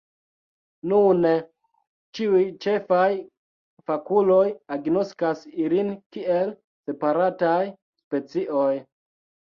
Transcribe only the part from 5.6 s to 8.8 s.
ilin kiel separataj specioj.